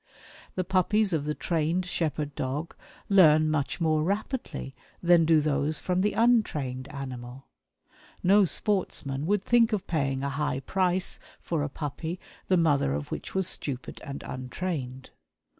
The 0.55 0.63
puppies 0.63 1.13
of 1.13 1.25
the 1.25 1.35
trained 1.35 1.85
shepherd 1.85 2.33
dog 2.33 2.75
learn 3.07 3.51
much 3.51 3.79
more 3.79 4.01
rapidly 4.01 4.73
than 5.03 5.25
do 5.25 5.39
those 5.41 5.77
from 5.77 6.01
the 6.01 6.13
untrained 6.13 6.87
animal. 6.87 7.45
No 8.23 8.43
sportsman 8.45 9.27
would 9.27 9.43
think 9.43 9.73
of 9.73 9.85
paying 9.85 10.23
a 10.23 10.29
high 10.29 10.61
price 10.61 11.19
for 11.39 11.61
a 11.61 11.69
puppy, 11.69 12.19
the 12.47 12.57
mother 12.57 12.95
of 12.95 13.11
which 13.11 13.35
was 13.35 13.47
stupid 13.47 14.01
and 14.03 14.23
untrained. 14.23 15.11